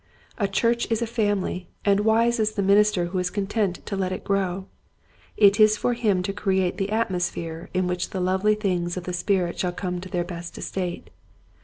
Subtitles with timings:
[0.39, 4.11] A church is a family and wise is the minister who is content to let
[4.11, 4.65] it grow.
[5.37, 9.13] It is for him to create the atmosphere in which the lovely things of the
[9.13, 11.11] spirit shall come to their best estate.